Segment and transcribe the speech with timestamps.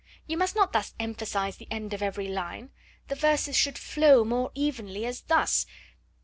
[0.25, 2.71] You must not thus emphasise the end of every line;
[3.07, 5.67] the verses should flow more evenly, as thus...."